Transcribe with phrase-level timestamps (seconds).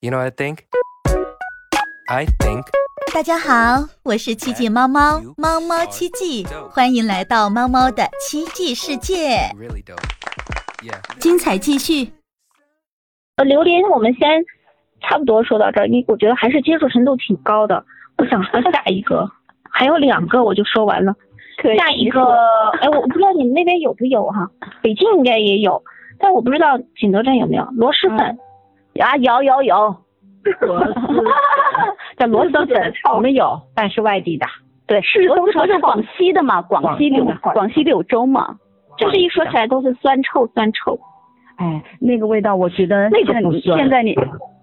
[0.00, 0.58] You know what I think?
[2.08, 2.62] I think
[3.12, 9.98] 大家好，我是奇迹猫猫，猫猫奇迹，欢迎来到猫猫的奇迹世界，really dope.
[10.86, 11.00] Yeah.
[11.18, 12.12] 精彩继续。
[13.38, 14.44] 呃，榴莲我们先
[15.00, 17.84] 差不多说到这儿，因为我觉得还是接受程度挺高的。
[18.18, 19.28] 我想说下一个，
[19.68, 21.12] 还有两个我就说完了。
[21.76, 22.22] 下一个，
[22.80, 24.48] 哎，我不知道你们那边有不有哈，
[24.80, 25.82] 北京应该也有，
[26.20, 28.38] 但我不知道景德镇有没有螺蛳粉。
[28.98, 29.96] 啊，有有有，
[32.18, 34.46] 叫螺蛳粉，我们有，但是外地的。
[34.86, 36.62] 对，是螺蛳粉是广西的嘛？
[36.62, 38.56] 广西柳广广西柳州嘛。
[38.96, 40.98] 就是一说起来都是酸臭酸臭。
[41.56, 44.16] 哎，那个味道，我觉得那个现不酸现在你，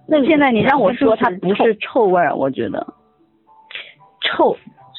[0.08, 2.86] 那现在你让我说它不是臭味儿，我觉得
[4.22, 4.58] 臭，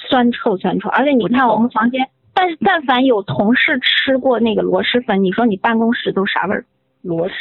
[0.08, 6.64] 酸臭酸臭，而且你看我们房间，但是但凡有同事吃过那个螺蛳粉，你说你办公室都啥味儿？
[7.02, 7.32] 螺蛳，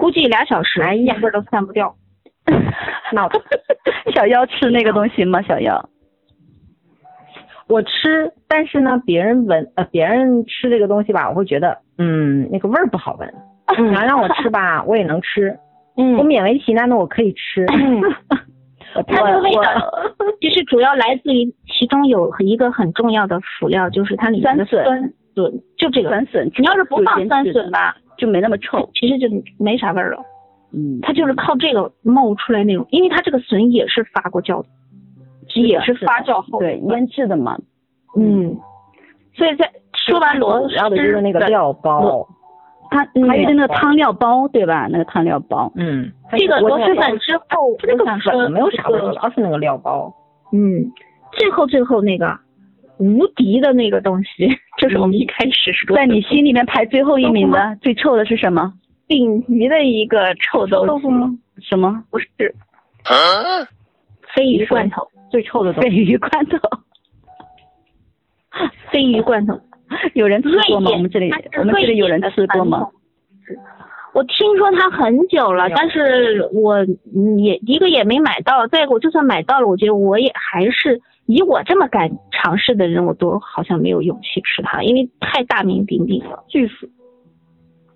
[0.00, 1.94] 估计俩小时，哎呀，味儿都散不掉。
[3.12, 3.38] 脑子。
[4.14, 5.42] 小妖吃那个东西吗？
[5.42, 5.88] 小妖，
[7.68, 13.32] 我吃，但是呢，别人闻呃，别人吃这个东西吧，我会觉得，嗯，那个味儿不好闻。
[13.78, 15.56] 你要让我吃吧， 我也能吃。
[15.96, 17.66] 嗯我勉为其难的我可以吃。
[18.94, 19.70] 它这个味我道
[20.40, 25.00] 其实主要来自于其中有一个很重要的辅料，就是它里面的酸酸
[25.34, 26.08] 笋，就这个。
[26.08, 28.88] 酸笋，你要是不放酸笋笋吧，就没那么臭。
[28.94, 29.26] 其实就
[29.58, 30.18] 没啥味儿了。
[30.72, 34.68] 嗯，它就是靠这个冒出来那种，因为它这个笋也是发过酵的，
[35.54, 37.58] 也是发酵后对腌制的嘛。
[38.16, 38.56] 嗯，
[39.34, 42.28] 所以在说完螺主要的就是那个料包。
[42.92, 44.88] 它还有那个汤料包，对吧？
[44.90, 50.12] 那个汤料包，嗯，这个螺蛳粉粉之后，这个粉没有啥味儿，主要是那个料包。
[50.52, 50.90] 嗯，
[51.38, 52.36] 最后最后那个
[53.00, 54.46] 无敌的那个东西，
[54.78, 58.74] 就是我们一开始说在你心里面排最后一名的最臭的是什么？
[59.08, 61.30] 顶级的一个臭豆腐，吗？
[61.60, 62.04] 什么？
[62.10, 62.28] 不是
[64.36, 66.58] 鲱鱼罐头， 最臭的东鲱，鱼罐头。
[68.92, 69.58] 鲱鱼罐头，
[70.14, 70.90] 有人吃过吗？
[70.92, 72.86] 我们这里我们这里有人吃过吗？
[74.12, 76.84] 我听说它很久了，但是我
[77.14, 86.42] 嗯也一个也没买到，再一个我就算买到了，我觉得我也还是以我这么敢尝试的人，我都好像没有勇气吃它，因为太大名鼎鼎了。
[86.48, 86.88] 巨腐。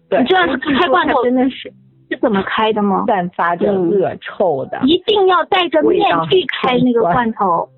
[0.08, 1.72] 对你知道它开罐头真的是
[2.10, 3.04] 是怎么开的吗？
[3.08, 4.78] 散发着嗯恶臭的。
[4.84, 6.00] 一定要戴着面
[6.30, 7.68] 具开那个罐头，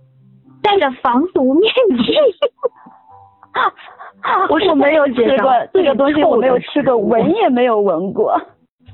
[0.62, 1.72] 戴着防毒面
[2.04, 2.12] 具。
[4.50, 8.40] 我是我没有吃过这个东西，我没有吃过，闻也没有闻过。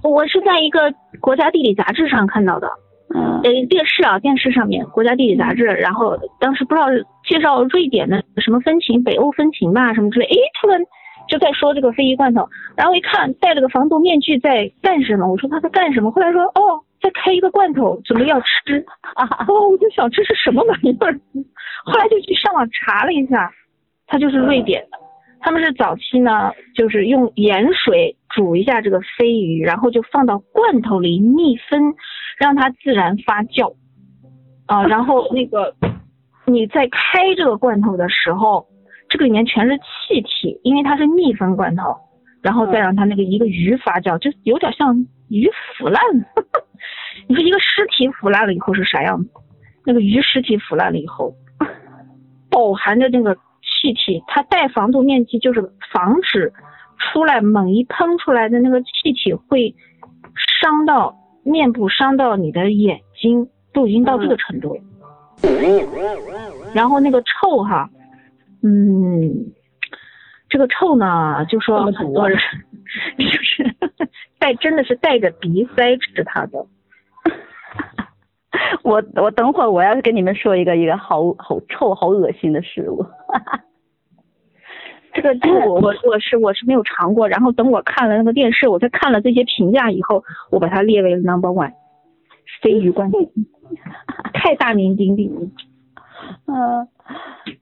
[0.02, 2.68] 我是在一个国家地理杂志上看到的，
[3.14, 6.86] 嗯呃，电视啊，电视上面国家地理杂志，然后当时不知道
[7.24, 10.80] 介绍瑞典的什么风情，北欧风情吧，什么之类，诶，突然
[11.28, 18.84] 就在说这个非遗罐头，然后一看戴了个防毒面具在干什么，我说他在干什么，后来说哦，在开一个罐头，准备要吃，
[19.46, 21.14] 哦，我就想这是什么玩意儿，
[21.84, 23.50] 后来就去上网查了一下，
[24.12, 24.98] 它就是瑞典的。
[25.40, 31.94] 他们是早期呢，就是用盐水煮一下这个鲱鱼，然后就放到罐头里密封，
[32.36, 33.74] 让它自然发酵。
[34.66, 35.74] 啊，然后那个
[36.44, 38.66] 你在开这个罐头的时候，
[39.08, 41.96] 这个里面全是气体，因为它是密封罐头，
[42.42, 44.94] 然后再让它那个一个鱼发酵，就有点像
[45.30, 46.02] 鱼腐烂。
[47.26, 49.30] 你说一个尸体腐烂了以后是啥样子？
[49.86, 51.34] 那个鱼尸体腐烂了以后，
[52.50, 53.36] 饱含着那个
[53.82, 55.60] 气体，它带防毒面具就是
[55.93, 56.53] 防止
[56.98, 59.75] 出来猛一喷出来的那个气体会
[60.60, 64.81] 伤到面部，伤到你的眼睛，都已经到这个程度了。
[66.72, 67.91] 然后那个臭哈，
[68.62, 69.53] 嗯，
[70.48, 72.38] 这个臭呢，就说很多人
[73.19, 73.75] 就是
[74.38, 76.65] 带真的是带着鼻塞吃它的。
[78.84, 83.04] 我我等会儿我要跟你们说一个一个好好臭好恶心的食物。
[85.14, 91.72] 这个这个我我我是我是没有尝过，然后等我看了那个电视，我在看了这些评价以后，我把它列为 number one，
[92.62, 93.18] 鲱鱼罐头，
[94.32, 95.41] 太大名鼎鼎了。
[96.47, 96.86] 嗯，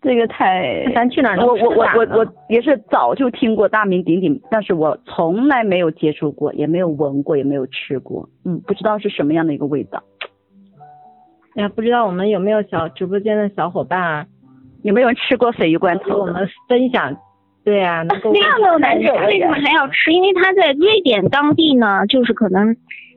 [0.02, 10.03] 这个太咱去哪儿能我我我我我也是早就听过大名鼎鼎，但是我从来没有接触过，也没有闻过，也没有吃过，嗯，不知道是什么样的一个味道。
[11.56, 14.26] 哎呀，不知道我们有没有小直播间的小伙伴啊
[14.82, 16.05] 有没有人吃过鲱鱼罐头？
[16.05, 17.17] 给我们分享？
[17.62, 20.12] 对啊、能够那样的男生为什么还要吃？
[20.12, 22.75] 因为他在瑞典当地呢，就是可能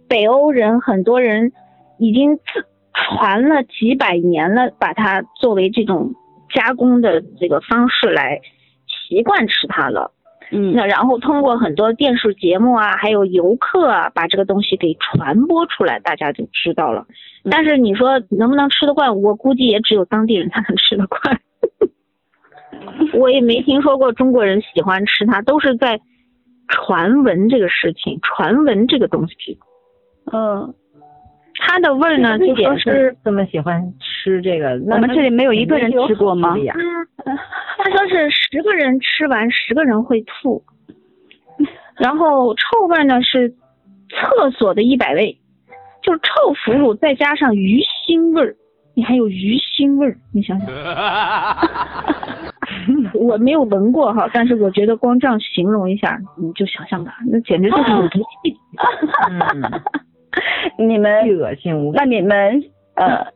[0.07, 1.53] 北欧人很多人
[1.97, 6.13] 已经自传了几百年了，把它作为这种
[6.53, 8.41] 加工的这个方式来
[8.85, 10.11] 习惯吃它了。
[10.51, 17.05] 嗯那然后通过很多电视节目啊，还有游客啊，把这个东西给传播出来，大家就知道了。
[17.43, 19.21] 嗯但是你说能不能吃得惯？
[19.21, 21.39] 我估计也只有当地人才能吃得惯。
[23.13, 25.99] 我也没听说过中国人喜欢吃它，都是在
[26.67, 29.57] 传闻这个事情，传闻这个东西。
[30.31, 30.73] 嗯，
[31.59, 34.71] 它的味儿呢，就也说是，这么喜欢吃这个。
[34.87, 36.55] 我们这里没有一个人吃过吗
[37.77, 40.63] 他说是十个人吃完，十个人会吐。
[41.97, 43.49] 然后臭味呢是
[44.09, 45.37] 厕所的一百倍，
[46.01, 48.55] 就是臭腐乳再加上鱼腥味儿，
[48.95, 50.67] 你还有鱼腥味儿，你想想，
[53.13, 58.19] 我没有闻过哈，但是我觉得光这样形容一下，你就想象吧，那简直就是有毒
[60.77, 61.93] 你们巨恶心无。
[61.93, 62.63] 那你们
[62.95, 63.27] 呃，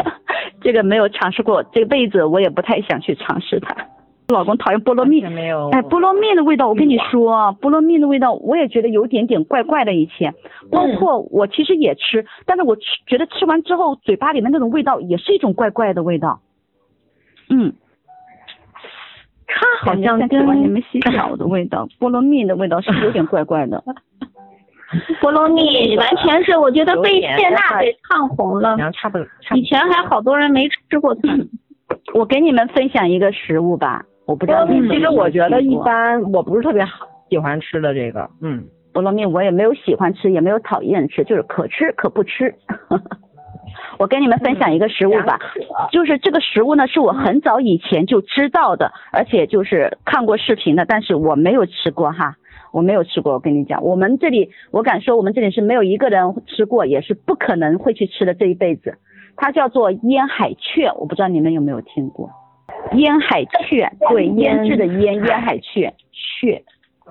[0.60, 3.74] 这个没有尝试过，这辈子我也不太想去尝试它。
[4.28, 5.68] 老公讨厌菠萝蜜没有。
[5.70, 9.92] 哎，菠萝蜜的味道，我跟你说，菠萝蜜的味道，我也觉得有点点怪怪的。
[9.92, 10.34] 以前，
[10.70, 16.40] 包括我其实也吃，但是我吃觉得吃完之后，嘴巴里面那种味道也是一种怪怪的味道。
[17.50, 17.74] 嗯，
[19.54, 23.82] 它好像跟你们洗脚的味道，菠萝蜜的味道是有点怪怪的。
[25.22, 28.76] 菠萝蜜完全是，我觉得被谢娜给唱红了。
[28.76, 31.36] 然后差不多，以前还好多人没吃过 它。
[32.14, 42.54] 我给你们分享一个食物吧，我不知道你们其实我觉得一般，我不是特别好喜欢吃的这个，嗯，菠萝蜜我也没有喜欢吃，也没有讨厌吃，就是可吃可不吃。
[43.98, 45.38] 我跟你们分享一个食物吧，
[45.90, 52.36] 就是这个食物呢是我很早以前就知道的，而且就是看过视频的，但是我没有吃过哈，
[52.72, 53.34] 我没有吃过。
[53.34, 58.98] 我跟你讲，我们这里我敢说我们这里是没有一个人吃过，也是不可能会去吃的这一辈子。
[59.36, 62.30] 它叫做腌海雀，我不知道你们有没有听过。
[62.94, 66.62] 腌海雀，对，腌制的腌，腌海雀，雀，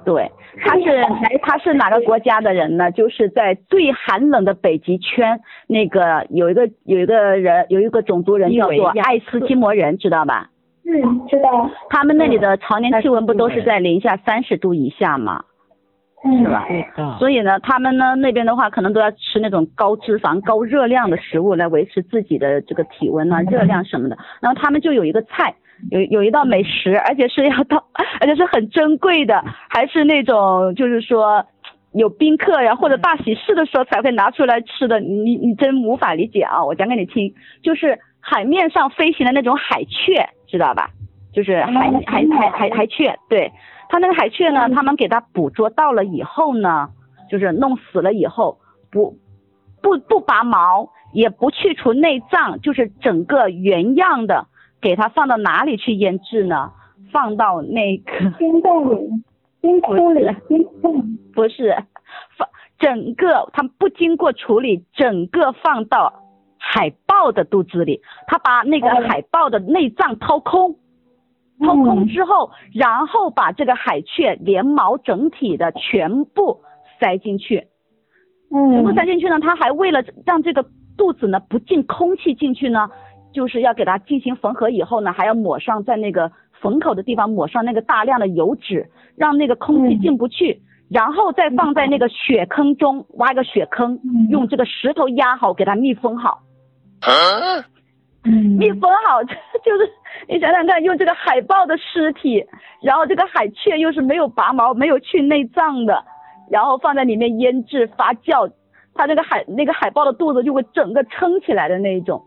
[0.03, 0.31] 对，
[0.65, 1.05] 他是
[1.41, 2.91] 他是哪个国家的人呢？
[2.91, 10.49] 就是在最寒冷的北极圈，那个有一个有一个人有一个种族人叫做爱斯基摩人，知道吧？
[10.85, 11.69] 嗯，知道。
[11.89, 15.43] 他们那里的常年气温不都是在零下三十度以下吗？
[16.23, 16.67] 嗯，是吧？
[17.17, 24.17] 所以呢，他们呢那边的话，可能都要吃那种高脂肪、高热量的食物来维持自己的这个体温啊、热量什么的。
[24.39, 25.55] 然后他们就有一个菜，
[25.89, 27.83] 有有一道美食，而且是要到，
[28.21, 31.45] 而且是很珍贵的，还是那种就是说
[31.93, 34.99] 有宾客呀或者大喜事的时候才会拿出来吃的。
[34.99, 36.63] 你你真无法理解啊！
[36.63, 37.33] 我讲给你听，
[37.63, 40.89] 就是海面上飞行的那种海雀，知道吧？
[41.33, 43.51] 就是海海海海海雀，对。
[43.89, 46.87] 它那个海雀呢，他们给它捕捉到了以后呢，
[47.29, 48.57] 就是弄死了以后，
[48.89, 49.17] 不
[49.81, 54.47] 不不拔毛，也不去除内脏，就是整个原样的，
[54.81, 56.71] 给它放到哪里去腌制呢？
[57.11, 59.09] 放到那个冰冻里，
[59.61, 61.17] 冰库里，冰冻。
[61.33, 61.75] 不是，
[62.37, 62.47] 放
[62.79, 66.13] 整个它不经过处理，整个放到
[66.57, 70.75] 海豹的肚子里，它把那个海豹的内脏掏空。
[71.63, 76.61] 掏空之后，然后把这个海雀连毛整体的全部
[76.99, 77.67] 塞进去，
[78.49, 80.65] 全部塞进去呢，它还为了让这个
[80.97, 82.89] 肚子呢不进空气进去呢，
[83.33, 86.31] 就是要给它进行缝合以后呢，还要抹上在那个
[86.61, 93.99] 缝口的地方抹上那个大量的油脂，让那个空气进不去，然后再放在那个雪坑中挖一个雪坑，
[94.29, 96.41] 用这个石头压好，给它密封好。
[98.23, 99.89] 密封好，就是
[100.27, 102.45] 你想想看，用这个海豹的尸体，
[102.83, 106.03] 然后这个海雀又是没有拔毛、没有去内脏的，
[106.51, 108.51] 然后放在里面腌制发酵，
[108.93, 112.23] 它那个海那个海豹的肚子就会整个撑起来的那一种。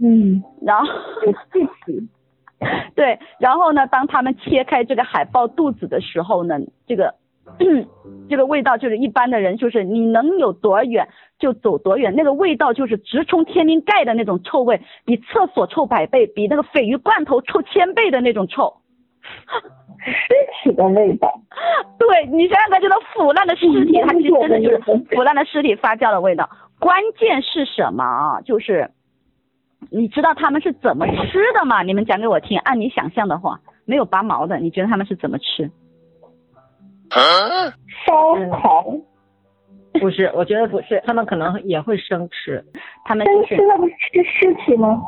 [0.00, 0.86] 嗯，然后
[2.94, 7.14] 对，然后呢，当他们切开这个海豹肚子的时候呢，这个
[8.30, 11.08] 这个味道就是一般的人就是你能有多远
[11.38, 18.76] 就走多远，那个味道就是直冲天灵盖的那种臭味，比厕所臭百倍，比那个鲱鱼罐头臭千倍的那种臭。
[20.04, 21.40] 尸体的味道。
[21.98, 24.78] 对你想想看，这种腐烂的尸体，它其实真的就是
[25.10, 26.48] 腐烂的尸体发酵的味道。
[26.80, 28.40] 关键是什么啊？
[28.40, 28.90] 就是
[29.90, 31.82] 你知道他们是怎么吃的吗？
[31.82, 32.58] 你们讲给我听。
[32.60, 35.70] 按你想象的话，没有拔毛的，你觉得他们是怎么吃？
[38.06, 38.86] 烧烤。
[40.00, 42.64] 不是，我觉得不是，他们可能也会生吃。
[43.04, 45.02] 他们就是生吃那不是吃尸体吗？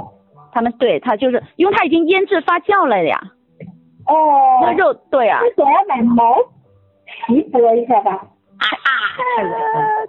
[0.53, 3.19] 他们对他就是因为他已经腌制发酵了呀，
[4.07, 6.37] 哦，那肉对啊，那总要买毛
[7.27, 8.13] 皮剥一下吧？
[8.13, 8.29] 啊，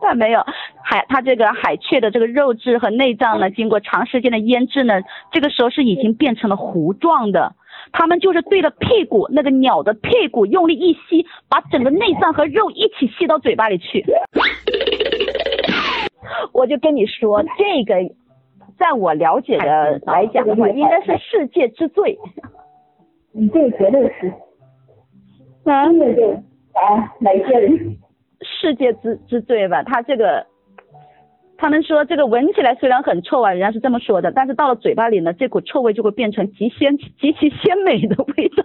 [0.02, 0.40] 他没有
[0.88, 5.02] 海，它这个海雀的这个肉质和内脏呢，经过长时间的腌制呢，
[5.32, 7.56] 这个时候是已经变成了糊状的。
[7.92, 14.06] 他们就是对着屁股那个鸟的屁股用力一吸，把整个内脏和肉一起吸到嘴巴里去。
[16.54, 17.96] 我就跟你说，这个
[18.78, 22.18] 在我了解的来讲的话，应该是世界之最。
[23.32, 24.32] 你这个绝对是，
[25.64, 26.30] 啊，真的就
[26.74, 27.98] 啊，哪些人？
[28.42, 30.46] 世界之之最吧，它这个。
[31.58, 38.64] 他们说这个闻起来虽然很臭啊，人家是这么说的，但是到了嘴巴里呢，这股臭味就会变成极鲜极其鲜美的味道，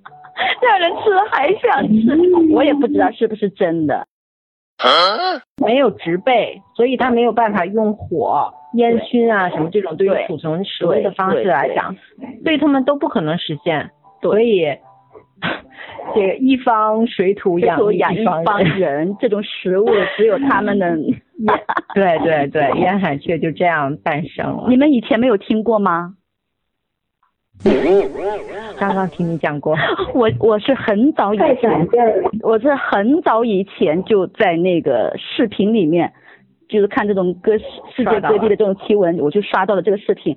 [0.62, 2.52] 让人吃了还想吃。
[2.52, 4.06] 我也不知道是不是真的。
[5.64, 11.96] 没有植被，所以它没有办法用火烟熏啊什么这种对于储存食物的方式来讲，
[12.44, 13.90] 对他们都不可能实现。
[14.20, 14.66] 所以
[16.14, 21.02] 这个一方水土养养一方人，这种食物只有他们能。
[21.94, 24.66] 对对对，烟海雀就这样诞生了。
[24.68, 26.14] 你们以前没有听过吗？
[28.78, 29.76] 刚刚听你讲过。
[30.14, 31.88] 我我是很早以前，
[32.42, 36.12] 我是很早以前就在那个视频里面，
[36.68, 40.36] 就是看这种各世界各地的这种奇闻，我就刷到了这个视频。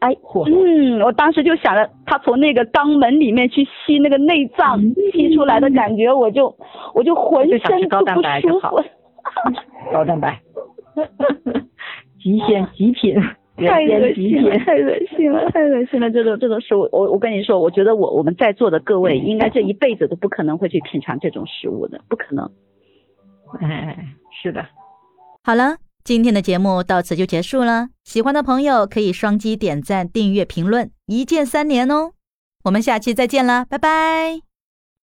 [0.00, 0.14] 哎，
[0.46, 4.78] 嗯，我当时就想着他从那个肛门里面去吸那个内脏，
[5.12, 6.54] 吸出来的感觉，我就
[6.94, 8.82] 我就浑身都不舒服。
[9.92, 10.40] 高蛋白，
[12.22, 13.14] 极限极品，
[13.56, 16.10] 太恶心了，太恶心了，太恶心了！
[16.10, 22.50] 这种这种食物，我我跟你说，我觉得我我们在座的各位，应该这一辈子都不可能会去品尝这种食物的，不可能。
[23.60, 24.64] 哎，是的。
[25.44, 27.88] 好了，今天的节目到此就结束了。
[28.04, 32.12] 喜欢的朋友可以双击点赞、订阅、评论，一键三连哦。
[32.64, 34.51] 我们下期再见了，拜拜。